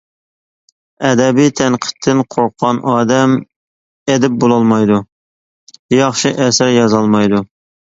[1.09, 3.37] ئەدەبىي تەنقىدتىن قورققان ئادەم
[4.15, 4.99] ئەدىب بولالمايدۇ،
[5.99, 7.47] ياخشى ئەسەر يازالمايدۇ.